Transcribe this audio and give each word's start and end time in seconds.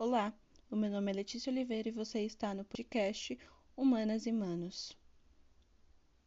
Olá, 0.00 0.32
o 0.70 0.76
meu 0.76 0.88
nome 0.88 1.10
é 1.10 1.14
Letícia 1.16 1.50
Oliveira 1.50 1.88
e 1.88 1.92
você 1.92 2.20
está 2.20 2.54
no 2.54 2.64
podcast 2.64 3.36
Humanas 3.76 4.26
e 4.26 4.32
Manos. 4.32 4.96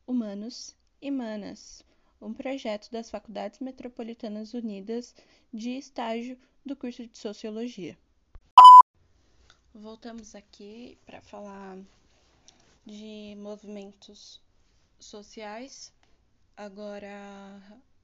Humanos 0.05 0.76
e 1.02 1.10
Manas, 1.10 1.81
um 2.21 2.34
projeto 2.34 2.92
das 2.92 3.10
Faculdades 3.10 3.62
Metropolitanas 3.62 4.54
Unidas 4.54 5.15
de 5.54 5.70
estágio 5.78 6.38
do 6.65 6.76
curso 6.76 7.07
de 7.07 7.18
Sociologia. 7.18 7.97
Voltamos 9.74 10.36
aqui 10.36 10.98
para 11.06 11.22
falar 11.22 11.80
de 12.86 13.38
movimentos 13.38 14.42
sociais. 15.00 15.94
Agora 16.58 17.08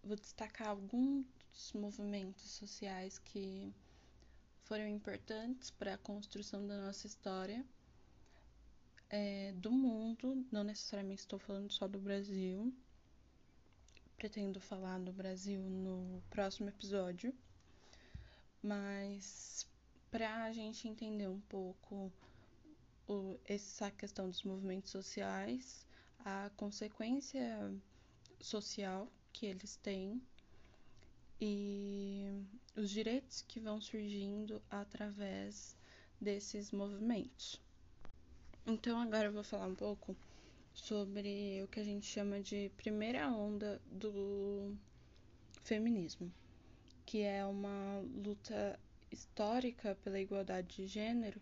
vou 0.01 0.15
destacar 0.15 0.69
alguns 0.69 1.25
movimentos 1.73 2.51
sociais 2.51 3.19
que 3.19 3.73
foram 4.67 4.87
importantes 4.87 5.71
para 5.71 5.93
a 5.93 5.97
construção 5.97 6.67
da 6.67 6.77
nossa 6.81 7.07
história 7.07 7.65
é, 9.09 9.53
do 9.53 9.71
mundo. 9.71 10.45
Não 10.51 10.63
necessariamente 10.63 11.21
estou 11.21 11.39
falando 11.39 11.71
só 11.71 11.87
do 11.87 11.97
Brasil. 11.97 12.73
Pretendo 14.17 14.59
falar 14.59 14.99
do 14.99 15.13
Brasil 15.13 15.61
no 15.61 16.21
próximo 16.29 16.67
episódio. 16.67 17.33
Mas 18.61 19.65
para 20.11 20.43
a 20.43 20.51
gente 20.51 20.85
entender 20.85 21.29
um 21.29 21.39
pouco 21.41 22.11
o, 23.07 23.39
essa 23.45 23.89
questão 23.91 24.29
dos 24.29 24.43
movimentos 24.43 24.91
sociais, 24.91 25.85
a 26.25 26.51
consequência 26.57 27.73
social 28.41 29.07
que 29.31 29.45
eles 29.45 29.77
têm 29.77 30.21
e 31.39 32.43
os 32.77 32.91
direitos 32.91 33.41
que 33.41 33.59
vão 33.59 33.81
surgindo 33.81 34.61
através 34.69 35.75
desses 36.21 36.71
movimentos. 36.71 37.59
Então, 38.65 38.99
agora 39.01 39.25
eu 39.25 39.33
vou 39.33 39.43
falar 39.43 39.65
um 39.65 39.75
pouco 39.75 40.15
sobre 40.73 41.63
o 41.63 41.67
que 41.67 41.79
a 41.79 41.83
gente 41.83 42.05
chama 42.05 42.39
de 42.39 42.69
primeira 42.77 43.27
onda 43.29 43.81
do 43.91 44.77
feminismo, 45.63 46.31
que 47.03 47.23
é 47.23 47.43
uma 47.43 47.99
luta 48.23 48.79
histórica 49.11 49.97
pela 50.03 50.19
igualdade 50.19 50.75
de 50.75 50.87
gênero 50.87 51.41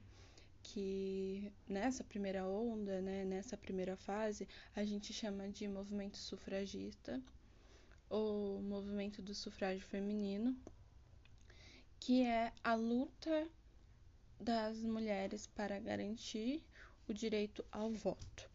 que 0.64 1.52
nessa 1.68 2.04
primeira 2.04 2.48
onda, 2.48 3.02
né, 3.02 3.26
nessa 3.26 3.58
primeira 3.58 3.96
fase, 3.98 4.48
a 4.76 4.84
gente 4.84 5.14
chama 5.14 5.50
de 5.50 5.68
movimento 5.68 6.18
sufragista 6.18 7.22
o 8.10 8.62
movimento 8.62 9.22
do 9.22 9.34
sufrágio 9.34 9.86
feminino, 9.86 10.56
que 12.00 12.24
é 12.24 12.54
a 12.64 12.76
luta 12.76 13.48
das 14.40 14.82
mulheres 14.84 15.48
para 15.48 15.80
garantir 15.80 16.64
o 17.08 17.14
direito 17.14 17.64
ao 17.72 17.92
voto. 17.92 18.50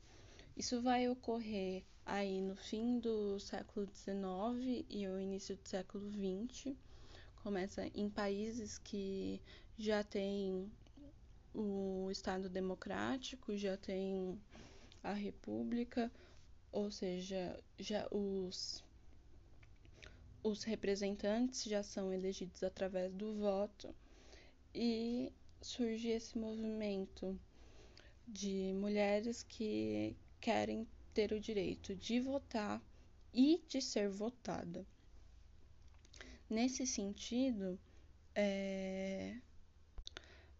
Isso 0.57 0.83
vai 0.83 1.09
ocorrer 1.09 1.85
aí 2.05 2.41
no 2.43 2.57
fim 2.57 2.99
do 2.99 3.39
século 3.39 3.87
XIX 3.87 4.85
e 4.89 5.07
o 5.07 5.19
início 5.19 5.57
do 5.57 5.69
século 5.69 6.11
XX. 6.11 6.75
Começa 7.43 7.87
em 7.95 8.11
países 8.11 8.79
que 8.79 9.41
já 9.79 10.05
têm 10.05 10.71
o 11.55 12.09
Estado 12.11 12.49
democrático, 12.49 13.57
já 13.57 13.77
tem 13.77 14.39
a 15.03 15.13
República, 15.13 16.13
ou 16.71 16.91
seja, 16.91 17.59
já 17.79 18.07
os 18.11 18.85
os 20.43 20.65
representantes 20.65 21.65
já 21.65 21.83
são 21.83 22.13
elegidos 22.13 22.63
através 22.63 23.13
do 23.13 23.35
voto 23.35 23.95
e 24.75 25.33
surge 25.61 26.09
esse 26.09 26.39
movimento 26.39 27.39
de 28.27 28.73
mulheres 28.75 29.43
que 29.43 30.17
querem 30.41 30.87
ter 31.13 31.33
o 31.33 31.41
direito 31.41 31.95
de 31.95 32.21
votar 32.21 32.83
e 33.35 33.63
de 33.69 33.83
ser 33.83 34.09
votada. 34.09 34.87
Nesse 36.49 36.87
sentido, 36.87 37.79
é, 38.35 39.37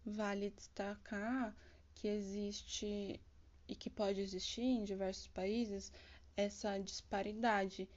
vale 0.05 0.51
destacar 0.51 1.55
que 1.95 2.07
existe 2.07 3.19
e 3.67 3.75
que 3.75 3.89
pode 3.89 4.19
existir 4.19 4.61
em 4.61 4.83
diversos 4.83 5.27
países 5.27 5.91
essa 6.35 6.77
disparidade 6.77 7.89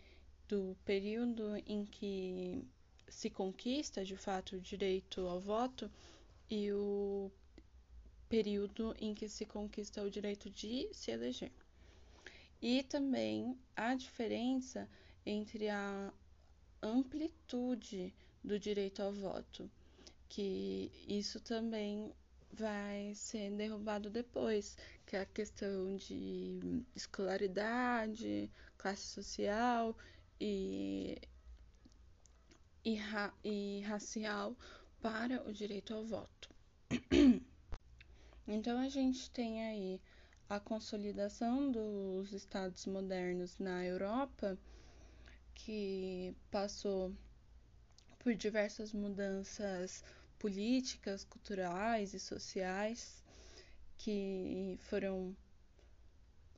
do 0.49 0.77
período 0.84 1.56
em 1.66 1.84
que 1.84 2.62
se 3.09 3.31
conquista 3.31 4.05
de 4.05 4.16
fato 4.16 4.56
o 4.56 4.60
direito 4.60 5.27
ao 5.27 5.41
voto 5.41 5.91
e 6.50 6.72
o 6.72 7.31
período 8.28 8.94
em 8.99 9.15
que 9.15 9.28
se 9.28 9.44
conquista 9.44 10.03
o 10.03 10.10
direito 10.10 10.50
de 10.50 10.88
se 10.93 11.10
eleger. 11.10 11.53
E 12.60 12.83
também 12.83 13.59
a 13.77 13.94
diferença 13.94 14.88
entre 15.25 15.69
a 15.69 16.12
amplitude 16.83 18.12
do 18.43 18.59
direito 18.59 19.03
ao 19.03 19.12
voto, 19.12 19.71
que 20.28 20.91
isso 21.06 21.41
também 21.41 22.12
vai 22.53 23.12
ser 23.15 23.50
derrubado 23.50 24.10
depois, 24.10 24.77
que 25.06 25.16
é 25.16 25.21
a 25.21 25.27
questão 25.27 25.97
de 25.97 26.84
escolaridade, 26.94 28.50
classe 28.77 29.03
social 29.03 29.97
e, 30.41 31.19
e, 32.84 32.95
ra, 32.97 33.33
e 33.43 33.81
racial 33.83 34.56
para 35.00 35.43
o 35.49 35.53
direito 35.53 35.95
ao 35.95 36.05
voto. 36.05 36.49
então 38.47 38.78
a 38.78 38.89
gente 38.89 39.31
tem 39.31 39.65
aí 39.65 40.00
a 40.49 40.61
consolidação 40.61 41.71
dos 41.71 42.33
estados 42.33 42.87
modernos 42.87 43.59
na 43.59 43.84
Europa, 43.84 44.59
que 45.55 46.34
passou 46.51 47.15
por 48.19 48.34
diversas 48.34 48.93
mudanças 48.93 50.05
políticas, 50.39 51.25
culturais 51.25 52.12
e 52.12 52.21
sociais 52.21 53.22
que 53.99 54.77
foram 54.81 55.34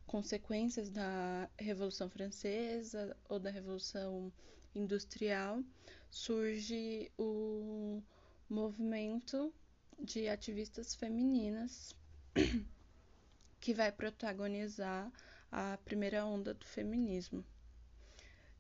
consequências 0.07 0.89
da 0.91 1.49
Revolução 1.59 2.09
Francesa 2.09 3.17
ou 3.29 3.39
da 3.39 3.51
Revolução 3.51 4.33
Industrial, 4.75 5.63
surge 6.11 7.11
o 7.19 8.03
movimento 8.49 9.53
de 9.99 10.29
ativistas 10.29 10.95
femininas 10.95 11.95
que 13.61 13.75
vai 13.75 13.91
protagonizar 13.91 15.11
a 15.51 15.79
primeira 15.85 16.25
onda 16.25 16.55
do 16.55 16.65
feminismo 16.65 17.45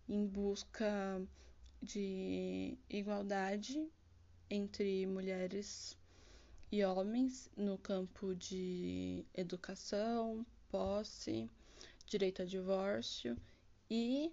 em 0.08 0.26
busca 0.26 1.20
de 1.82 2.78
igualdade 2.88 3.88
entre 4.48 5.06
mulheres 5.06 5.96
e 6.70 6.84
homens 6.84 7.50
no 7.56 7.78
campo 7.78 8.34
de 8.34 9.24
educação, 9.34 10.44
posse, 10.76 11.50
direito 12.06 12.42
a 12.42 12.44
divórcio 12.44 13.34
e 13.90 14.30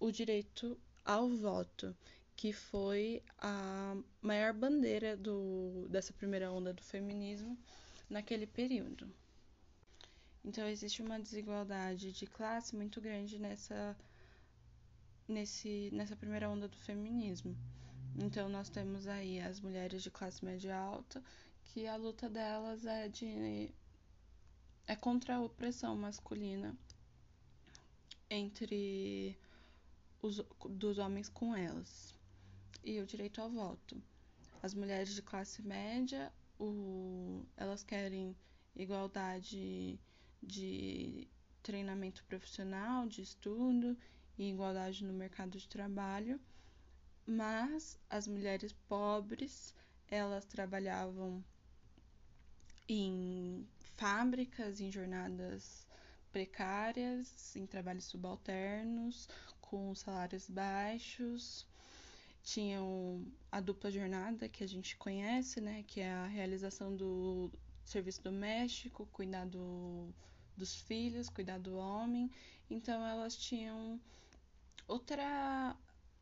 o 0.00 0.10
direito 0.10 0.78
ao 1.04 1.28
voto, 1.28 1.94
que 2.34 2.50
foi 2.50 3.22
a 3.38 3.94
maior 4.22 4.54
bandeira 4.54 5.16
do, 5.16 5.86
dessa 5.90 6.14
primeira 6.14 6.50
onda 6.50 6.72
do 6.72 6.82
feminismo 6.82 7.58
naquele 8.08 8.46
período. 8.46 9.06
Então 10.42 10.66
existe 10.66 11.02
uma 11.02 11.20
desigualdade 11.20 12.10
de 12.10 12.26
classe 12.26 12.74
muito 12.74 12.98
grande 13.00 13.38
nessa 13.38 13.96
nesse 15.28 15.90
nessa 15.92 16.16
primeira 16.16 16.48
onda 16.48 16.68
do 16.68 16.76
feminismo. 16.76 17.54
Então 18.14 18.48
nós 18.48 18.70
temos 18.70 19.06
aí 19.06 19.40
as 19.40 19.60
mulheres 19.60 20.02
de 20.02 20.10
classe 20.10 20.42
média 20.42 20.74
alta, 20.74 21.22
que 21.64 21.86
a 21.86 21.96
luta 21.96 22.30
delas 22.30 22.86
é 22.86 23.08
de 23.08 23.70
é 24.86 24.94
contra 24.94 25.36
a 25.36 25.40
opressão 25.40 25.96
masculina 25.96 26.76
entre 28.30 29.38
os 30.22 30.40
dos 30.68 30.98
homens 30.98 31.28
com 31.28 31.54
elas 31.54 32.16
e 32.84 33.00
o 33.00 33.06
direito 33.06 33.40
ao 33.40 33.50
voto. 33.50 34.00
As 34.62 34.74
mulheres 34.74 35.14
de 35.14 35.22
classe 35.22 35.62
média, 35.62 36.32
o, 36.58 37.44
elas 37.56 37.82
querem 37.82 38.36
igualdade 38.74 39.98
de 40.42 41.28
treinamento 41.62 42.24
profissional, 42.24 43.06
de 43.06 43.22
estudo 43.22 43.96
e 44.38 44.50
igualdade 44.50 45.04
no 45.04 45.12
mercado 45.12 45.58
de 45.58 45.68
trabalho, 45.68 46.40
mas 47.26 47.98
as 48.08 48.28
mulheres 48.28 48.72
pobres, 48.88 49.74
elas 50.08 50.44
trabalhavam 50.44 51.44
em 52.88 53.66
fábricas, 53.96 54.80
em 54.80 54.90
jornadas 54.90 55.86
precárias, 56.32 57.56
em 57.56 57.66
trabalhos 57.66 58.04
subalternos, 58.04 59.28
com 59.60 59.94
salários 59.94 60.48
baixos 60.48 61.66
tinham 62.46 63.26
a 63.50 63.60
dupla 63.60 63.90
jornada 63.90 64.48
que 64.48 64.62
a 64.62 64.68
gente 64.68 64.96
conhece, 64.96 65.60
né, 65.60 65.82
que 65.84 66.00
é 66.00 66.12
a 66.12 66.26
realização 66.26 66.94
do 66.94 67.50
serviço 67.84 68.22
doméstico, 68.22 69.04
cuidar 69.06 69.46
do, 69.46 70.14
dos 70.56 70.76
filhos, 70.76 71.28
cuidar 71.28 71.58
do 71.58 71.74
homem. 71.74 72.30
Então 72.70 73.04
elas 73.04 73.36
tinham 73.36 74.00
outra 74.86 75.76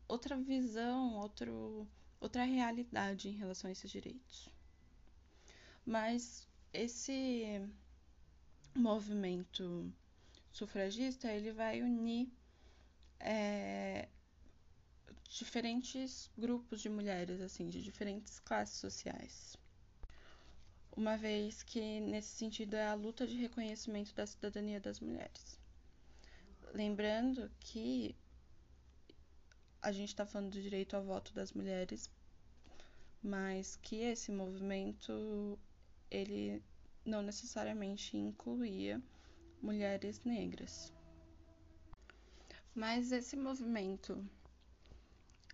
outra 0.09 0.35
visão, 0.39 1.15
outro, 1.17 1.87
outra 2.19 2.45
realidade 2.45 3.29
em 3.29 3.37
relação 3.37 3.69
a 3.69 3.73
esses 3.73 3.91
direitos. 3.91 4.49
Mas 5.85 6.49
esse 6.75 7.61
movimento 8.75 9.91
sufragista 10.51 11.33
ele 11.33 11.53
vai 11.53 11.81
unir 11.81 12.29
é, 13.21 14.09
diferentes 15.29 16.31
grupos 16.37 16.81
de 16.81 16.89
mulheres, 16.89 17.41
assim, 17.41 17.69
de 17.69 17.81
diferentes 17.81 18.41
classes 18.41 18.77
sociais. 18.79 19.57
Uma 20.97 21.17
vez 21.17 21.63
que, 21.63 22.01
nesse 22.01 22.37
sentido, 22.37 22.75
é 22.75 22.87
a 22.87 22.95
luta 22.95 23.27
de 23.27 23.37
reconhecimento 23.37 24.15
da 24.15 24.27
cidadania 24.27 24.81
das 24.81 25.01
mulheres. 25.01 25.59
Lembrando 26.73 27.51
que 27.59 28.15
a 29.81 29.93
gente 29.93 30.09
está 30.09 30.25
falando 30.27 30.53
do 30.53 30.63
direito 30.63 30.97
ao 30.97 31.03
voto 31.03 31.33
das 31.35 31.53
mulheres, 31.53 32.11
mas 33.23 33.77
que 33.77 33.97
esse 33.97 34.31
movimento 34.31 35.59
ele 36.25 36.63
não 37.05 37.23
necessariamente 37.23 38.17
incluía 38.17 39.01
mulheres 39.61 40.25
negras. 40.25 40.93
Mas 42.75 43.13
esse 43.13 43.37
movimento 43.37 44.25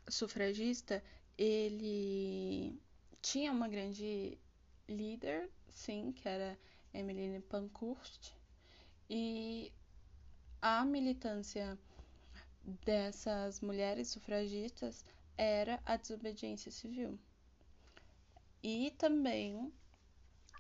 sufragista, 0.09 1.03
ele 1.37 2.81
tinha 3.21 3.53
uma 3.53 3.69
grande 3.69 4.39
líder, 4.89 5.51
sim, 5.69 6.13
que 6.13 6.29
era 6.29 6.59
Emmeline 6.95 7.41
Pankhurst, 7.41 8.33
e 9.09 9.73
a 10.63 10.85
militância 10.85 11.79
dessas 12.85 13.61
mulheres 13.61 14.09
sufragistas 14.09 15.05
era 15.37 15.81
a 15.85 15.97
desobediência 15.97 16.71
civil 16.71 17.19
e 18.63 18.91
também 18.99 19.73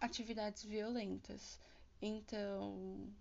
atividades 0.01 0.65
violentas. 0.65 1.61
Então, 2.01 3.13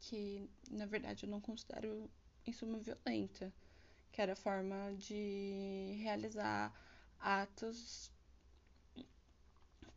que 0.00 0.48
na 0.70 0.86
verdade 0.86 1.24
eu 1.24 1.30
não 1.30 1.40
considero 1.40 2.10
em 2.46 2.52
suma 2.52 2.78
violenta, 2.78 3.52
que 4.12 4.20
era 4.20 4.36
forma 4.36 4.94
de 4.96 5.96
realizar 6.02 6.72
atos 7.18 8.12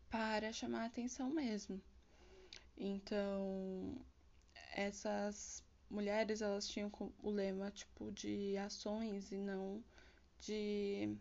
para 0.09 0.51
chamar 0.51 0.83
a 0.83 0.85
atenção 0.85 1.29
mesmo. 1.29 1.81
Então, 2.77 4.05
essas 4.73 5.63
mulheres, 5.89 6.41
elas 6.41 6.67
tinham 6.67 6.91
o 7.19 7.29
lema 7.29 7.71
tipo 7.71 8.11
de 8.11 8.57
ações 8.57 9.31
e 9.31 9.37
não 9.37 9.83
de 10.39 11.17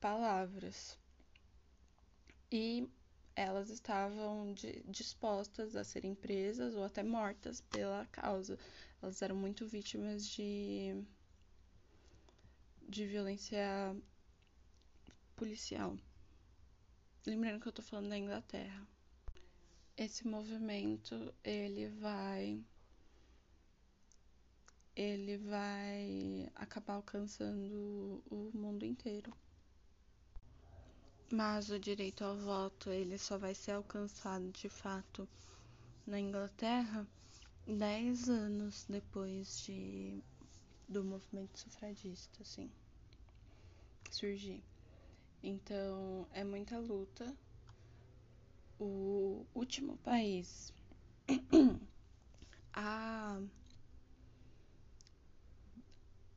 palavras. 0.00 0.98
E 2.50 2.88
elas 3.36 3.68
estavam 3.68 4.54
de, 4.54 4.82
dispostas 4.88 5.76
a 5.76 5.84
serem 5.84 6.14
presas 6.14 6.74
ou 6.74 6.82
até 6.82 7.02
mortas 7.02 7.60
pela 7.60 8.06
causa. 8.06 8.58
Elas 9.02 9.20
eram 9.20 9.36
muito 9.36 9.66
vítimas 9.66 10.26
de, 10.26 11.04
de 12.88 13.06
violência 13.06 13.94
policial. 15.36 15.96
Lembrando 17.26 17.60
que 17.60 17.68
eu 17.68 17.72
tô 17.72 17.82
falando 17.82 18.08
da 18.08 18.16
Inglaterra. 18.16 18.88
Esse 19.96 20.26
movimento, 20.26 21.34
ele 21.44 21.88
vai 21.88 22.64
ele 24.94 25.36
vai 25.36 26.50
acabar 26.54 26.94
alcançando 26.94 28.22
o 28.30 28.50
mundo 28.54 28.82
inteiro. 28.86 29.30
Mas 31.32 31.70
o 31.70 31.78
direito 31.78 32.22
ao 32.22 32.36
voto 32.36 32.88
ele 32.88 33.18
só 33.18 33.36
vai 33.36 33.52
ser 33.52 33.72
alcançado 33.72 34.48
de 34.52 34.68
fato 34.68 35.28
na 36.06 36.20
Inglaterra 36.20 37.04
dez 37.66 38.28
anos 38.28 38.86
depois 38.88 39.60
de 39.62 40.22
do 40.88 41.02
movimento 41.02 41.58
sufragista, 41.58 42.42
assim, 42.42 42.70
surgir. 44.08 44.62
Então 45.42 46.28
é 46.30 46.44
muita 46.44 46.78
luta. 46.78 47.36
O 48.78 49.44
último 49.52 49.96
país 49.98 50.72
a 52.72 53.42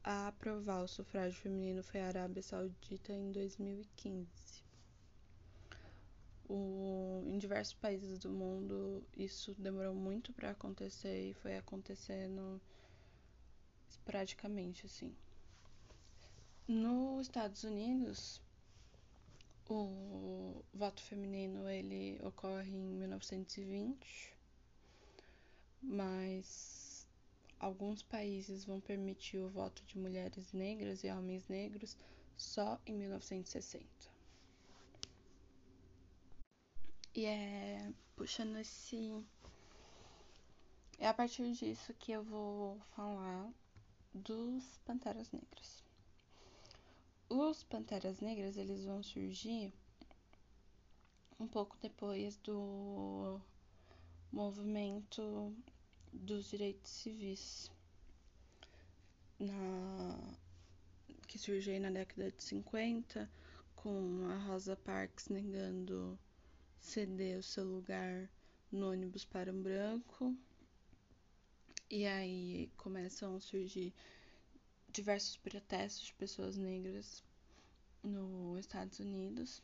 a 0.04 0.28
aprovar 0.30 0.82
o 0.82 0.88
sufrágio 0.88 1.40
feminino 1.40 1.84
foi 1.84 2.02
a 2.02 2.08
Arábia 2.08 2.42
Saudita 2.42 3.14
em 3.14 3.32
2015 3.32 4.69
o, 6.50 7.24
em 7.28 7.38
diversos 7.38 7.76
países 7.76 8.18
do 8.18 8.30
mundo 8.30 9.04
isso 9.16 9.54
demorou 9.54 9.94
muito 9.94 10.34
para 10.34 10.50
acontecer 10.50 11.30
e 11.30 11.34
foi 11.36 11.56
acontecendo 11.56 12.60
esporadicamente 13.88 14.86
assim. 14.88 15.16
Nos 16.68 17.28
Estados 17.28 17.64
Unidos, 17.64 18.42
o 19.68 20.64
voto 20.74 21.02
feminino 21.04 21.70
ele 21.70 22.20
ocorre 22.24 22.72
em 22.72 22.96
1920, 22.96 24.36
mas 25.82 27.08
alguns 27.60 28.02
países 28.02 28.66
vão 28.66 28.80
permitir 28.80 29.38
o 29.38 29.50
voto 29.50 29.84
de 29.86 29.98
mulheres 29.98 30.52
negras 30.52 31.04
e 31.04 31.12
homens 31.12 31.48
negros 31.48 31.96
só 32.36 32.80
em 32.86 32.96
1960. 32.96 34.09
E 37.14 37.26
é 37.26 37.92
puxando 38.16 38.58
esse. 38.58 39.24
É 40.98 41.08
a 41.08 41.14
partir 41.14 41.52
disso 41.54 41.94
que 41.96 42.12
eu 42.12 42.24
vou 42.24 42.80
falar 42.96 43.52
dos 44.14 44.78
Panteras 44.86 45.32
Negras. 45.32 45.84
Os 47.30 47.64
Panteras 47.64 48.20
Negras 48.20 48.58
eles 48.58 48.86
vão 48.86 49.02
surgir 49.02 49.74
um 51.40 51.48
pouco 51.48 51.78
depois 51.82 52.36
do 52.38 53.40
movimento 54.32 55.56
dos 56.12 56.50
direitos 56.50 56.92
civis 56.92 57.72
na 59.40 60.20
que 61.28 61.38
surgiu 61.38 61.80
na 61.80 61.92
década 61.92 62.32
de 62.32 62.44
50 62.44 63.30
com 63.76 64.28
a 64.30 64.38
Rosa 64.46 64.76
Parks 64.76 65.30
negando 65.30 66.20
ceder 66.80 67.38
o 67.38 67.44
seu 67.44 67.64
lugar 67.64 68.30
no 68.72 68.92
ônibus 68.92 69.26
para 69.26 69.52
um 69.52 69.62
branco. 69.62 70.36
E 71.90 72.06
aí 72.06 72.70
começam 72.78 73.36
a 73.36 73.40
surgir 73.40 73.94
diversos 74.92 75.38
protestos 75.38 76.08
de 76.08 76.14
pessoas 76.14 76.58
negras 76.58 77.24
nos 78.04 78.60
Estados 78.60 79.00
Unidos. 79.00 79.62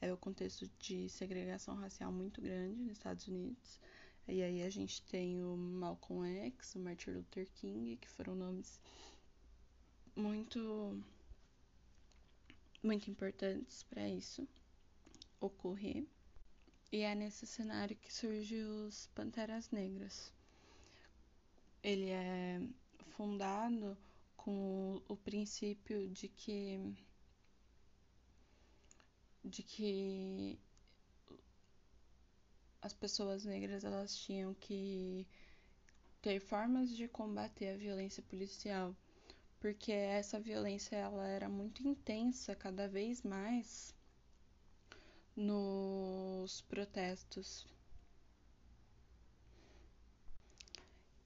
É 0.00 0.12
o 0.12 0.16
contexto 0.16 0.70
de 0.78 1.08
segregação 1.08 1.74
racial 1.74 2.12
muito 2.12 2.40
grande 2.40 2.80
nos 2.80 2.92
Estados 2.92 3.26
Unidos. 3.26 3.80
E 4.28 4.42
aí 4.42 4.62
a 4.62 4.70
gente 4.70 5.02
tem 5.02 5.42
o 5.42 5.56
Malcolm 5.56 6.26
X, 6.46 6.74
o 6.74 6.80
Martin 6.80 7.10
Luther 7.10 7.48
King, 7.54 7.96
que 7.96 8.08
foram 8.08 8.34
nomes 8.34 8.80
muito 10.14 11.00
muito 12.82 13.10
importantes 13.10 13.82
para 13.84 14.08
isso 14.08 14.46
ocorrer. 15.40 16.04
E 16.96 17.02
é 17.02 17.14
nesse 17.14 17.46
cenário 17.46 17.94
que 17.94 18.10
surge 18.10 18.56
os 18.56 19.06
Panteras 19.08 19.70
Negras. 19.70 20.32
Ele 21.82 22.08
é 22.08 22.58
fundado 23.16 23.98
com 24.34 25.02
o 25.06 25.14
princípio 25.14 26.08
de 26.08 26.26
que 26.26 26.96
de 29.44 29.62
que 29.62 30.58
as 32.80 32.94
pessoas 32.94 33.44
negras 33.44 33.84
elas 33.84 34.16
tinham 34.16 34.54
que 34.54 35.26
ter 36.22 36.40
formas 36.40 36.88
de 36.96 37.06
combater 37.08 37.74
a 37.74 37.76
violência 37.76 38.22
policial, 38.22 38.96
porque 39.60 39.92
essa 39.92 40.40
violência 40.40 40.96
ela 40.96 41.28
era 41.28 41.46
muito 41.46 41.86
intensa 41.86 42.56
cada 42.56 42.88
vez 42.88 43.22
mais 43.22 43.94
nos 45.36 46.62
protestos. 46.62 47.66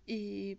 E, 0.07 0.59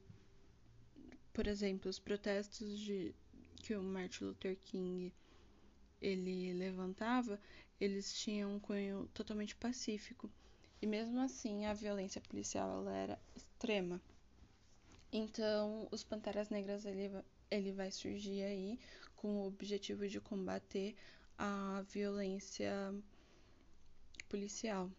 por 1.34 1.46
exemplo, 1.46 1.89
os 1.89 2.00
protestos 2.00 2.79
de, 2.79 3.13
que 3.58 3.75
o 3.75 3.84
Martin 3.84 4.24
Luther 4.25 4.58
King 4.63 5.13
ele 6.01 6.53
levantava, 6.53 7.39
eles 7.79 8.13
tinham 8.13 8.55
um 8.55 8.60
cunho 8.60 9.10
totalmente 9.13 9.55
pacífico. 9.55 10.31
E 10.81 10.88
mesmo 10.88 11.20
assim, 11.20 11.65
a 11.65 11.74
violência 11.74 12.22
policial 12.22 12.81
ela 12.81 12.96
era 12.96 13.20
extrema. 13.36 14.01
Então, 15.12 15.88
os 15.91 16.03
Panteras 16.03 16.50
Negras 16.50 16.86
ele, 16.86 17.12
ele 17.51 17.72
vai 17.74 17.91
surgir 17.91 18.43
aí 18.43 18.79
com 19.15 19.41
o 19.41 19.48
objetivo 19.48 20.08
de 20.08 20.20
combater 20.22 20.96
a 21.38 21.84
violência 21.89 22.72
policial 24.32 24.90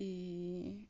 e, 0.00 0.82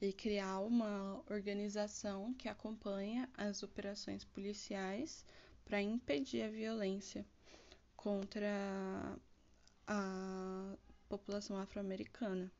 e 0.00 0.12
criar 0.12 0.58
uma 0.58 1.22
organização 1.30 2.34
que 2.34 2.48
acompanha 2.48 3.30
as 3.36 3.62
operações 3.62 4.24
policiais 4.24 5.24
para 5.64 5.80
impedir 5.80 6.42
a 6.42 6.50
violência 6.50 7.24
contra 7.96 9.16
a 9.86 10.76
população 11.08 11.56
afro-americana. 11.56 12.50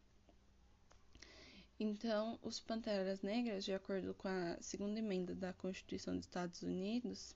Então, 1.79 2.39
os 2.41 2.61
Panteras 2.61 3.21
Negras, 3.21 3.65
de 3.65 3.73
acordo 3.75 4.15
com 4.15 4.29
a 4.29 4.57
segunda 4.61 5.01
emenda 5.01 5.35
da 5.35 5.53
Constituição 5.53 6.15
dos 6.15 6.25
Estados 6.25 6.63
Unidos, 6.63 7.35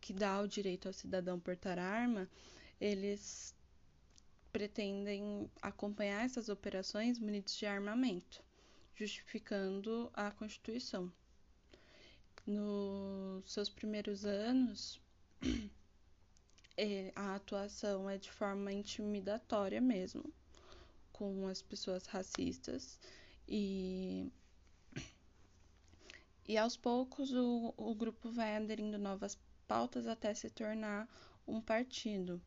que 0.00 0.12
dá 0.12 0.40
o 0.40 0.46
direito 0.46 0.86
ao 0.86 0.92
cidadão 0.92 1.40
portar 1.40 1.80
arma, 1.80 2.28
eles 2.80 3.54
pretendem 4.52 5.50
acompanhar 5.62 6.24
essas 6.24 6.50
operações 6.50 7.18
munidos 7.18 7.56
de 7.56 7.64
armamento, 7.64 8.44
justificando 8.94 10.10
a 10.12 10.30
Constituição. 10.30 11.10
Nos 12.46 13.50
seus 13.50 13.70
primeiros 13.70 14.26
anos, 14.26 15.00
é, 16.76 17.12
a 17.16 17.34
atuação 17.34 18.10
é 18.10 18.18
de 18.18 18.30
forma 18.30 18.70
intimidatória 18.72 19.80
mesmo, 19.80 20.24
com 21.12 21.46
as 21.46 21.62
pessoas 21.62 22.06
racistas 22.06 22.98
e 23.48 24.30
e 26.46 26.58
aos 26.58 26.76
poucos 26.76 27.32
o, 27.32 27.72
o 27.76 27.94
grupo 27.94 28.30
vai 28.30 28.56
aderindo 28.56 28.98
novas 28.98 29.38
pautas 29.66 30.06
até 30.06 30.34
se 30.34 30.50
tornar 30.50 31.08
um 31.46 31.60
partido. 31.60 32.42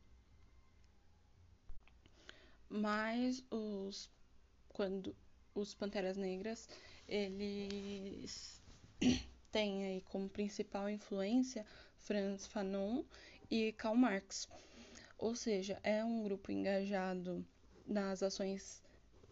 Mas 2.76 3.44
os 3.50 4.10
quando 4.68 5.16
os 5.54 5.74
Panteras 5.74 6.18
Negras, 6.18 6.68
eles 7.08 8.62
têm 9.50 9.86
aí 9.86 10.02
como 10.02 10.28
principal 10.28 10.90
influência 10.90 11.66
Franz 11.98 12.46
Fanon 12.46 13.06
e 13.50 13.72
Karl 13.72 13.96
Marx. 13.96 14.50
Ou 15.18 15.34
seja, 15.34 15.80
é 15.82 16.04
um 16.04 16.24
grupo 16.24 16.52
engajado 16.52 17.46
nas 17.88 18.22
ações 18.22 18.84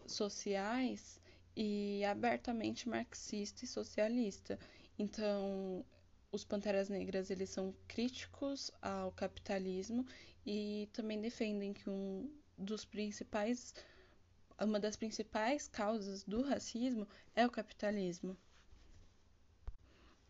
sociais 0.06 1.20
e 1.54 2.02
abertamente 2.06 2.88
marxista 2.88 3.66
e 3.66 3.68
socialista. 3.68 4.58
Então, 4.98 5.84
os 6.32 6.44
Panteras 6.44 6.88
Negras 6.88 7.30
eles 7.30 7.50
são 7.50 7.74
críticos 7.86 8.70
ao 8.80 9.12
capitalismo 9.12 10.06
e 10.46 10.88
também 10.94 11.20
defendem 11.20 11.74
que 11.74 11.90
um 11.90 12.32
dos 12.56 12.84
principais 12.84 13.74
uma 14.60 14.78
das 14.78 14.96
principais 14.96 15.66
causas 15.66 16.22
do 16.22 16.42
racismo 16.42 17.08
é 17.34 17.44
o 17.44 17.50
capitalismo. 17.50 18.36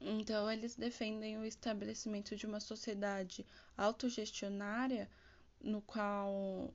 Então, 0.00 0.50
eles 0.50 0.76
defendem 0.76 1.38
o 1.38 1.44
estabelecimento 1.44 2.34
de 2.36 2.46
uma 2.46 2.60
sociedade 2.60 3.46
autogestionária 3.76 5.10
no 5.60 5.80
qual 5.82 6.72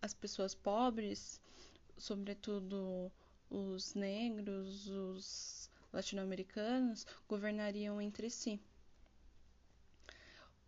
as 0.00 0.14
pessoas 0.14 0.54
pobres, 0.54 1.40
sobretudo 1.96 3.10
os 3.50 3.94
negros, 3.94 4.86
os 4.88 5.70
latino-americanos, 5.92 7.06
governariam 7.28 8.00
entre 8.00 8.30
si. 8.30 8.60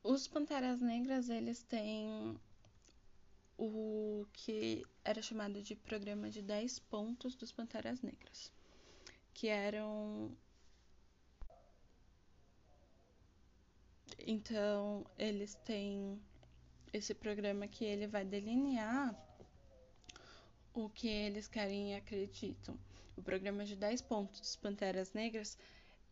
Os 0.02 0.26
Panteras 0.26 0.80
Negras, 0.80 1.28
eles 1.28 1.62
têm 1.62 2.40
o 3.60 4.26
que 4.32 4.82
era 5.04 5.20
chamado 5.20 5.62
de 5.62 5.76
programa 5.76 6.30
de 6.30 6.40
10 6.40 6.78
pontos 6.78 7.34
dos 7.34 7.52
Panteras 7.52 8.00
Negras, 8.00 8.50
que 9.34 9.48
eram 9.48 10.34
Então, 14.26 15.04
eles 15.18 15.54
têm 15.64 16.20
esse 16.92 17.14
programa 17.14 17.66
que 17.66 17.84
ele 17.84 18.06
vai 18.06 18.24
delinear 18.24 19.14
o 20.74 20.88
que 20.88 21.08
eles 21.08 21.48
querem 21.48 21.92
e 21.92 21.94
acreditam. 21.96 22.78
O 23.16 23.22
programa 23.22 23.64
de 23.64 23.76
10 23.76 24.02
pontos 24.02 24.56
Panteras 24.56 25.12
Negras, 25.12 25.58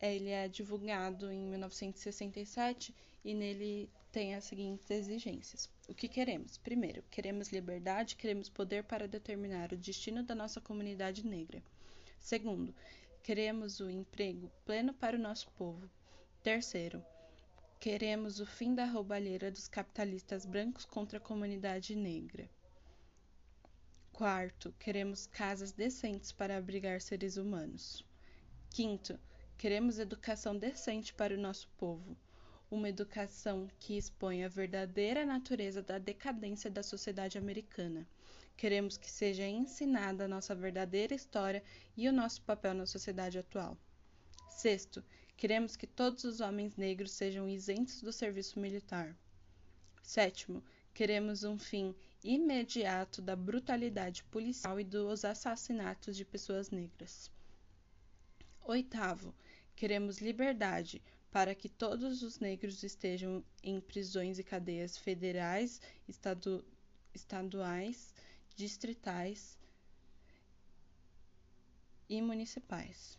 ele 0.00 0.30
é 0.30 0.48
divulgado 0.48 1.30
em 1.30 1.46
1967 1.46 2.94
e 3.24 3.34
nele 3.34 3.90
tem 4.10 4.34
as 4.34 4.44
seguintes 4.44 4.90
exigências. 4.90 5.70
O 5.88 5.94
que 5.94 6.08
queremos? 6.08 6.58
Primeiro, 6.58 7.02
queremos 7.10 7.50
liberdade, 7.52 8.16
queremos 8.16 8.48
poder 8.48 8.84
para 8.84 9.08
determinar 9.08 9.72
o 9.72 9.76
destino 9.76 10.22
da 10.22 10.34
nossa 10.34 10.60
comunidade 10.60 11.24
negra. 11.26 11.62
Segundo, 12.18 12.74
queremos 13.22 13.80
o 13.80 13.90
emprego 13.90 14.50
pleno 14.64 14.92
para 14.92 15.16
o 15.16 15.20
nosso 15.20 15.50
povo. 15.52 15.88
Terceiro, 16.42 17.04
Queremos 17.80 18.40
o 18.40 18.46
fim 18.46 18.74
da 18.74 18.84
roubalheira 18.84 19.52
dos 19.52 19.68
capitalistas 19.68 20.44
brancos 20.44 20.84
contra 20.84 21.18
a 21.18 21.20
comunidade 21.20 21.94
negra. 21.94 22.50
Quarto, 24.12 24.74
queremos 24.80 25.28
casas 25.28 25.70
decentes 25.70 26.32
para 26.32 26.56
abrigar 26.56 27.00
seres 27.00 27.36
humanos. 27.36 28.04
Quinto, 28.70 29.16
queremos 29.56 30.00
educação 30.00 30.56
decente 30.58 31.14
para 31.14 31.34
o 31.34 31.38
nosso 31.38 31.68
povo. 31.78 32.16
Uma 32.70 32.88
educação 32.88 33.68
que 33.78 33.96
expõe 33.96 34.44
a 34.44 34.48
verdadeira 34.48 35.24
natureza 35.24 35.82
da 35.82 35.98
decadência 35.98 36.70
da 36.70 36.82
sociedade 36.82 37.38
americana. 37.38 38.06
Queremos 38.56 38.96
que 38.96 39.10
seja 39.10 39.46
ensinada 39.46 40.24
a 40.24 40.28
nossa 40.28 40.54
verdadeira 40.54 41.14
história 41.14 41.62
e 41.96 42.08
o 42.08 42.12
nosso 42.12 42.42
papel 42.42 42.74
na 42.74 42.86
sociedade 42.86 43.38
atual. 43.38 43.76
Sexto, 44.48 45.02
Queremos 45.38 45.76
que 45.76 45.86
todos 45.86 46.24
os 46.24 46.40
homens 46.40 46.76
negros 46.76 47.12
sejam 47.12 47.48
isentos 47.48 48.02
do 48.02 48.12
serviço 48.12 48.58
militar. 48.58 49.16
Sétimo, 50.02 50.64
queremos 50.92 51.44
um 51.44 51.56
fim 51.56 51.94
imediato 52.24 53.22
da 53.22 53.36
brutalidade 53.36 54.24
policial 54.24 54.80
e 54.80 54.84
dos 54.84 55.24
assassinatos 55.24 56.16
de 56.16 56.24
pessoas 56.24 56.70
negras. 56.70 57.30
Oitavo, 58.64 59.32
queremos 59.76 60.18
liberdade 60.18 61.00
para 61.30 61.54
que 61.54 61.68
todos 61.68 62.22
os 62.22 62.38
negros 62.38 62.82
estejam 62.82 63.44
em 63.62 63.80
prisões 63.80 64.38
e 64.38 64.44
cadeias 64.44 64.96
federais, 64.96 65.80
estadu 66.08 66.64
estaduais, 67.14 68.14
distritais 68.56 69.58
e 72.08 72.22
municipais. 72.22 73.18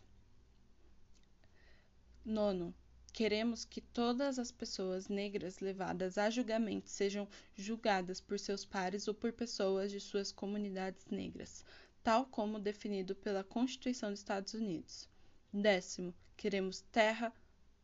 Nono, 2.24 2.74
queremos 3.12 3.64
que 3.64 3.80
todas 3.80 4.38
as 4.38 4.50
pessoas 4.50 5.08
negras 5.08 5.60
levadas 5.60 6.18
a 6.18 6.30
julgamento 6.30 6.88
sejam 6.88 7.28
julgadas 7.56 8.20
por 8.20 8.38
seus 8.38 8.64
pares 8.64 9.08
ou 9.08 9.14
por 9.14 9.32
pessoas 9.32 9.90
de 9.90 10.00
suas 10.00 10.32
comunidades 10.32 11.06
negras, 11.06 11.64
tal 12.02 12.26
como 12.26 12.58
definido 12.58 13.14
pela 13.14 13.44
Constituição 13.44 14.10
dos 14.10 14.20
Estados 14.20 14.54
Unidos. 14.54 15.08
Décimo, 15.52 16.14
queremos 16.36 16.82
terra, 16.92 17.32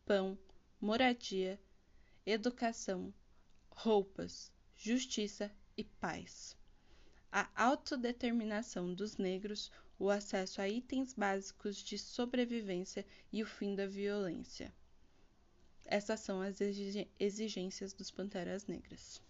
pão, 0.06 0.38
moradia, 0.80 1.60
educação, 2.24 3.12
roupas, 3.68 4.52
justiça 4.76 5.52
e 5.76 5.82
paz. 5.82 6.56
A 7.30 7.50
autodeterminação 7.54 8.94
dos 8.94 9.16
negros 9.16 9.70
o 9.98 10.08
acesso 10.08 10.60
a 10.60 10.68
itens 10.68 11.12
básicos 11.12 11.76
de 11.78 11.98
sobrevivência 11.98 13.04
e 13.32 13.42
o 13.42 13.46
fim 13.46 13.74
da 13.74 13.86
violência. 13.86 14.72
Essas 15.84 16.20
são 16.20 16.40
as 16.40 16.60
exigências 17.18 17.92
dos 17.92 18.10
Panteras 18.10 18.66
Negras. 18.66 19.20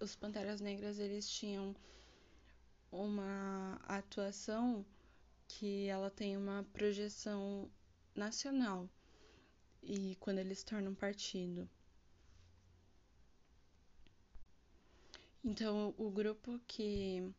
os 0.00 0.14
Panteras 0.16 0.60
Negras 0.60 0.98
eles 0.98 1.28
tinham 1.28 1.74
uma 2.92 3.80
atuação 3.88 4.86
que 5.48 5.86
ela 5.86 6.10
tem 6.10 6.36
uma 6.36 6.64
projeção 6.72 7.70
nacional 8.14 8.88
e 9.82 10.16
quando 10.16 10.38
eles 10.38 10.62
tornam 10.64 10.94
partido. 10.94 11.68
Então, 15.44 15.94
o 15.96 16.10
grupo 16.10 16.58
que 16.66 17.32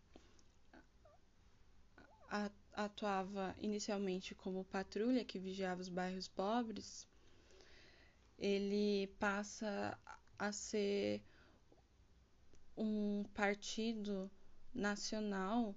atuava 2.74 3.56
inicialmente 3.60 4.34
como 4.36 4.64
patrulha 4.66 5.26
que 5.26 5.40
vigiava 5.40 5.82
os 5.82 5.90
bairros 5.90 6.28
pobres, 6.28 7.08
ele 8.38 9.08
passa 9.20 10.00
a 10.38 10.52
ser 10.52 11.22
um 12.78 13.24
partido 13.34 14.30
nacional 14.74 15.76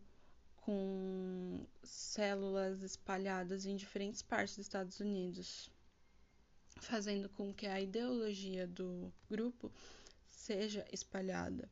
com 0.60 1.66
células 1.82 2.82
espalhadas 2.82 3.64
em 3.66 3.76
diferentes 3.76 4.22
partes 4.22 4.56
dos 4.56 4.66
Estados 4.66 5.00
Unidos, 5.00 5.70
fazendo 6.80 7.28
com 7.28 7.52
que 7.52 7.66
a 7.66 7.80
ideologia 7.80 8.66
do 8.66 9.12
grupo 9.28 9.72
seja 10.30 10.84
espalhada. 10.92 11.70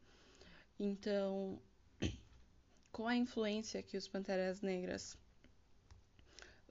Então, 0.78 1.61
com 2.92 3.07
a 3.07 3.16
influência 3.16 3.83
que 3.83 3.97
os 3.97 4.09
Panteras 4.09 4.61
Negras 4.61 5.16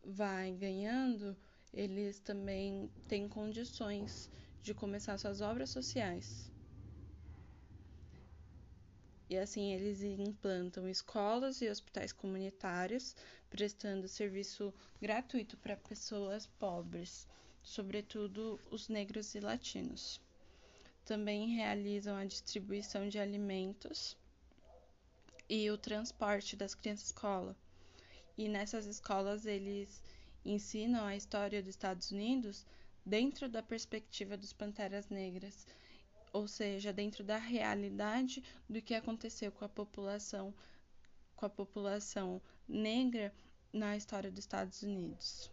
vai 0.04 0.52
ganhando, 0.54 1.36
eles 1.74 2.20
também 2.20 2.90
têm 3.08 3.28
condições 3.28 4.30
de 4.64 4.74
começar 4.74 5.18
suas 5.18 5.42
obras 5.42 5.70
sociais. 5.70 6.52
E 9.30 9.38
assim 9.38 9.74
eles 9.74 10.02
implantam 10.02 10.88
escolas 10.88 11.62
e 11.62 11.70
hospitais 11.70 12.14
comunitários, 12.14 13.16
prestando 13.50 14.08
serviço 14.08 14.74
gratuito 15.02 15.58
para 15.58 15.76
pessoas 15.76 16.48
pobres, 16.48 17.28
sobretudo 17.62 18.60
os 18.72 18.88
negros 18.88 19.36
e 19.36 19.40
latinos. 19.40 20.22
Também 21.04 21.56
realizam 21.56 22.16
a 22.16 22.26
distribuição 22.26 23.10
de 23.10 23.20
alimentos 23.20 24.18
e 25.50 25.70
o 25.70 25.78
transporte 25.78 26.56
das 26.56 26.74
crianças 26.74 27.06
à 27.06 27.08
escola. 27.08 27.56
E 28.38 28.48
nessas 28.48 28.86
escolas 28.86 29.46
eles 29.46 30.02
ensinam 30.46 31.06
a 31.06 31.16
história 31.16 31.62
dos 31.62 31.70
Estados 31.70 32.12
Unidos 32.12 32.66
dentro 33.06 33.50
da 33.50 33.64
perspectiva 33.64 34.38
dos 34.38 34.54
Panteras 34.54 35.10
Negras, 35.10 35.66
ou 36.38 36.48
seja, 36.48 36.94
dentro 36.94 37.24
da 37.24 37.38
realidade 37.38 38.44
do 38.70 38.80
que 38.80 38.94
aconteceu 38.94 39.52
com 39.52 39.66
a 39.66 39.70
população 39.70 40.54
com 41.36 41.46
a 41.46 41.50
população 41.50 42.42
negra 42.68 43.34
na 43.74 43.98
história 43.98 44.30
dos 44.30 44.40
Estados 44.40 44.84
Unidos. 44.84 45.52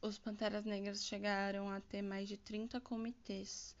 Os 0.00 0.18
Panteras 0.18 0.64
Negras 0.64 1.04
chegaram 1.04 1.68
a 1.70 1.80
ter 1.80 2.02
mais 2.02 2.28
de 2.28 2.36
30 2.38 2.80
comitês 2.80 3.76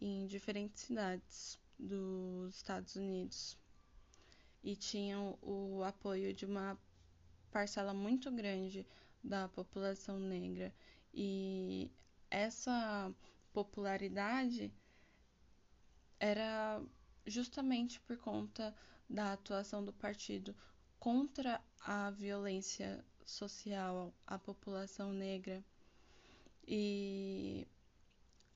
em 0.00 0.26
diferentes 0.26 0.82
cidades 0.82 1.58
dos 1.78 2.56
Estados 2.56 2.96
Unidos 2.96 3.58
e 4.62 4.76
tinham 4.76 5.38
o 5.42 5.82
apoio 5.82 6.34
de 6.34 6.44
uma 6.44 6.78
parcela 7.50 7.94
muito 7.94 8.30
grande 8.30 8.86
da 9.22 9.48
população 9.48 10.18
negra 10.18 10.74
e 11.12 11.90
essa 12.30 13.12
popularidade 13.64 14.72
era 16.20 16.80
justamente 17.26 18.00
por 18.02 18.16
conta 18.16 18.72
da 19.10 19.32
atuação 19.32 19.84
do 19.84 19.92
partido 19.92 20.54
contra 21.00 21.60
a 21.80 22.10
violência 22.10 23.04
social 23.26 24.14
à 24.24 24.38
população 24.38 25.12
negra 25.12 25.64
e 26.68 27.66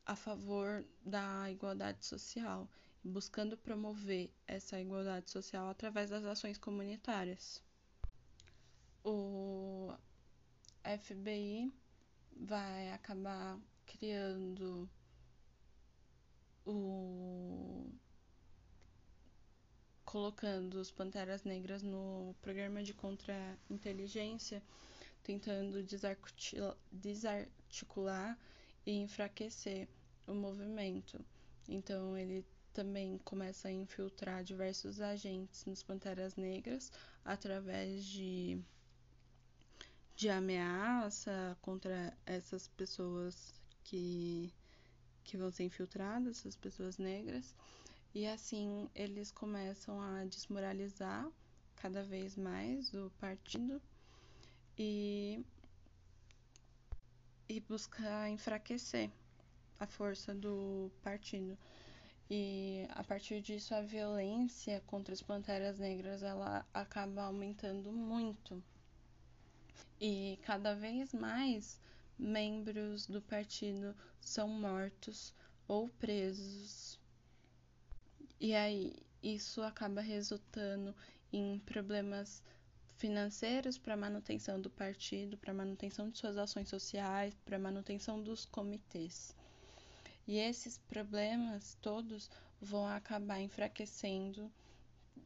a 0.07 0.15
favor 0.15 0.85
da 1.05 1.51
igualdade 1.51 2.07
social, 2.07 2.71
buscando 3.03 3.57
promover 3.57 4.31
essa 4.47 4.81
igualdade 4.81 5.33
social 5.33 5.69
através 5.69 6.11
das 6.11 6.25
ações 6.25 6.59
comunitárias. 6.59 7.61
O 9.05 9.93
FBI 10.85 11.73
vai 12.37 12.93
acabar 12.93 13.59
criando 13.99 14.89
o 16.65 17.91
colocando 20.05 20.75
os 20.75 20.91
Panteras 20.91 21.43
Negras 21.43 21.83
no 21.83 22.35
programa 22.43 22.83
de 22.83 22.93
contra-inteligência, 22.93 24.63
tentando 25.23 25.83
desarticular 26.93 28.39
e 28.85 28.93
enfraquecer 28.93 29.89
o 30.27 30.35
movimento. 30.35 31.25
Então 31.67 32.17
ele 32.17 32.45
também 32.75 33.19
começa 33.25 33.69
a 33.69 33.73
infiltrar 33.73 34.45
diversos 34.45 35.01
agentes 35.01 35.65
nos 35.65 35.83
Panteras 35.83 36.37
Negras 36.37 36.93
através 37.25 38.05
de 38.05 38.61
de 40.15 40.29
ameaça 40.29 41.57
contra 41.63 42.17
essas 42.27 42.69
pessoas 42.69 43.62
que, 43.85 44.53
que 45.25 45.37
vão 45.37 45.51
ser 45.51 45.65
infiltradas, 45.65 46.39
essas 46.39 46.57
pessoas 46.57 46.99
negras. 46.99 47.55
E 48.15 48.27
assim 48.27 48.89
eles 48.95 49.31
começam 49.31 50.01
a 50.01 50.25
desmoralizar 50.25 51.27
cada 51.77 52.03
vez 52.03 52.37
mais 52.37 52.93
o 52.93 53.11
partido 53.19 53.81
e, 54.79 55.45
e 57.49 57.61
buscar 57.61 58.29
enfraquecer 58.29 59.11
a 59.81 59.87
força 59.87 60.35
do 60.35 60.91
partido. 61.03 61.57
E 62.31 62.87
a 62.91 63.03
partir 63.03 63.41
disso 63.41 63.75
a 63.75 63.83
violência 63.83 64.83
contra 64.87 65.13
as 65.13 65.23
panteras 65.23 65.79
negras 65.79 66.23
ela 66.23 66.65
acaba 66.73 67.25
aumentando 67.25 67.93
muito 67.93 68.63
e 70.01 70.39
cada 70.43 70.75
vez 70.75 71.13
mais 71.15 71.81
membros 72.23 73.07
do 73.07 73.21
partido 73.21 73.95
são 74.21 74.47
mortos 74.49 75.35
ou 75.67 75.89
presos. 75.89 76.99
E 78.41 78.55
aí 78.55 78.95
isso 79.23 79.61
acaba 79.63 80.01
resultando 80.01 80.95
em 81.33 81.59
problemas 81.61 82.43
financeiros 82.97 83.77
para 83.77 83.97
manutenção 83.97 84.61
do 84.61 84.71
partido, 84.71 85.37
para 85.37 85.53
manutenção 85.53 86.09
de 86.09 86.19
suas 86.19 86.37
ações 86.37 86.69
sociais, 86.69 87.35
para 87.45 87.59
manutenção 87.59 88.23
dos 88.23 88.45
comitês. 88.45 89.35
E 90.27 90.39
esses 90.39 90.79
problemas 90.79 91.77
todos 91.83 92.31
vão 92.61 92.87
acabar 92.87 93.41
enfraquecendo 93.41 94.51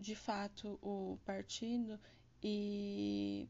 de 0.00 0.14
fato 0.14 0.78
o 0.82 1.18
partido 1.26 2.00
e 2.42 3.46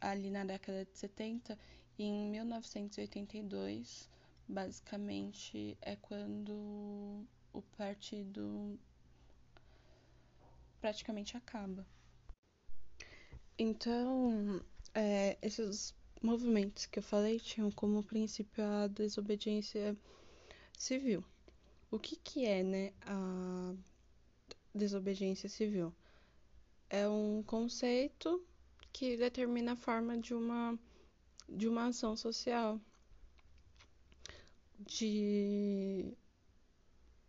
ali 0.00 0.30
na 0.30 0.44
década 0.44 0.84
de 0.84 0.96
70 0.96 1.56
e 1.76 1.77
em 2.04 2.30
1982, 2.30 4.08
basicamente, 4.46 5.76
é 5.80 5.96
quando 5.96 7.26
o 7.52 7.62
partido 7.76 8.78
praticamente 10.80 11.36
acaba. 11.36 11.86
Então, 13.58 14.62
é, 14.94 15.36
esses 15.42 15.94
movimentos 16.22 16.86
que 16.86 16.98
eu 16.98 17.02
falei 17.02 17.38
tinham 17.38 17.70
como 17.70 18.02
princípio 18.02 18.64
a 18.64 18.86
desobediência 18.86 19.96
civil. 20.76 21.24
O 21.90 21.98
que, 21.98 22.16
que 22.16 22.44
é 22.44 22.62
né, 22.62 22.92
a 23.02 23.74
desobediência 24.74 25.48
civil? 25.48 25.92
É 26.90 27.08
um 27.08 27.42
conceito 27.42 28.42
que 28.92 29.16
determina 29.16 29.72
a 29.72 29.76
forma 29.76 30.16
de 30.18 30.34
uma, 30.34 30.78
de 31.48 31.66
uma 31.68 31.86
ação 31.86 32.16
social, 32.16 32.80
de, 34.78 36.12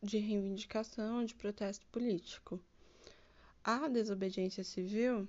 de 0.01 0.17
reivindicação, 0.17 1.23
de 1.23 1.33
protesto 1.35 1.85
político. 1.87 2.59
A 3.63 3.87
desobediência 3.87 4.63
civil 4.63 5.27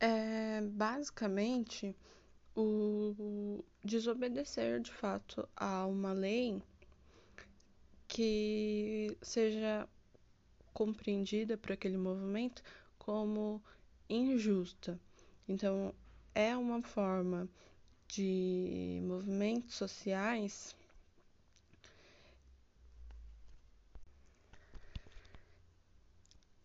é 0.00 0.60
basicamente 0.60 1.94
o 2.54 3.62
desobedecer 3.84 4.80
de 4.80 4.92
fato 4.92 5.48
a 5.54 5.86
uma 5.86 6.12
lei 6.12 6.62
que 8.08 9.16
seja 9.20 9.88
compreendida 10.72 11.56
por 11.56 11.72
aquele 11.72 11.98
movimento 11.98 12.62
como 12.98 13.62
injusta. 14.08 14.98
Então, 15.48 15.94
é 16.36 16.54
uma 16.54 16.82
forma 16.82 17.48
de 18.08 19.00
movimentos 19.04 19.74
sociais 19.74 20.76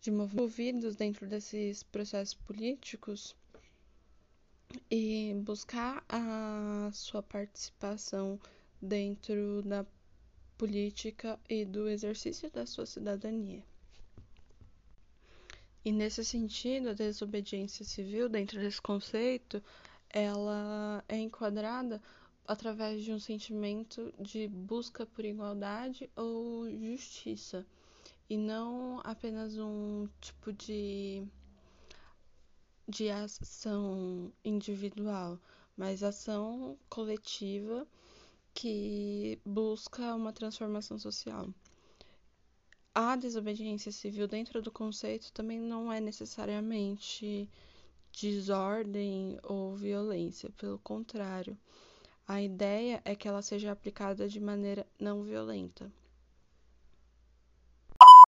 de 0.02 0.10
movidos 0.10 0.94
dentro 0.94 1.26
desses 1.26 1.82
processos 1.84 2.34
políticos 2.34 3.34
e 4.90 5.32
buscar 5.42 6.04
a 6.06 6.90
sua 6.92 7.22
participação 7.22 8.38
dentro 8.80 9.62
da 9.62 9.86
política 10.58 11.40
e 11.48 11.64
do 11.64 11.88
exercício 11.88 12.50
da 12.50 12.66
sua 12.66 12.84
cidadania. 12.84 13.64
E 15.84 15.90
nesse 15.90 16.24
sentido, 16.24 16.90
a 16.90 16.92
desobediência 16.92 17.84
civil, 17.84 18.28
dentro 18.28 18.60
desse 18.60 18.80
conceito, 18.80 19.62
ela 20.08 21.02
é 21.08 21.18
enquadrada 21.18 22.00
através 22.46 23.02
de 23.02 23.12
um 23.12 23.18
sentimento 23.18 24.12
de 24.18 24.46
busca 24.46 25.04
por 25.06 25.24
igualdade 25.24 26.08
ou 26.14 26.70
justiça, 26.70 27.66
e 28.30 28.36
não 28.36 29.00
apenas 29.04 29.58
um 29.58 30.08
tipo 30.20 30.52
de, 30.52 31.26
de 32.88 33.10
ação 33.10 34.32
individual, 34.44 35.38
mas 35.76 36.02
ação 36.02 36.78
coletiva 36.88 37.86
que 38.54 39.40
busca 39.44 40.14
uma 40.14 40.32
transformação 40.32 40.98
social. 40.98 41.52
A 42.94 43.16
desobediência 43.16 43.90
civil 43.90 44.28
dentro 44.28 44.60
do 44.60 44.70
conceito 44.70 45.32
também 45.32 45.58
não 45.58 45.90
é 45.90 45.98
necessariamente 45.98 47.48
desordem 48.12 49.38
ou 49.42 49.74
violência, 49.74 50.50
pelo 50.58 50.78
contrário, 50.78 51.56
a 52.28 52.42
ideia 52.42 53.00
é 53.04 53.14
que 53.16 53.26
ela 53.26 53.40
seja 53.40 53.72
aplicada 53.72 54.28
de 54.28 54.38
maneira 54.38 54.86
não 55.00 55.22
violenta. 55.22 55.90